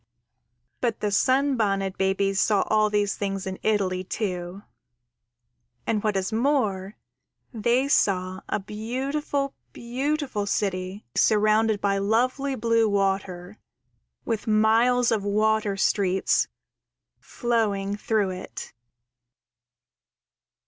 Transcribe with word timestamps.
__But 0.81 0.97
the 0.99 1.11
Sunbonnet 1.11 1.95
Babies 1.95 2.39
saw 2.39 2.63
all 2.63 2.89
these 2.89 3.15
things 3.15 3.45
in 3.45 3.59
Italy, 3.61 4.03
too, 4.03 4.63
and, 5.85 6.01
what 6.03 6.17
is 6.17 6.33
more, 6.33 6.97
they 7.53 7.87
saw 7.87 8.41
a 8.49 8.59
beautiful, 8.59 9.53
beautiful 9.73 10.47
city 10.47 11.05
surrounded 11.15 11.81
by 11.81 11.99
lovely, 11.99 12.55
blue 12.55 12.89
water, 12.89 13.59
with 14.25 14.47
miles 14.47 15.11
of 15.11 15.23
water 15.23 15.77
streets 15.77 16.47
flowing 17.19 17.95
through 17.95 18.31
it. 18.31 18.73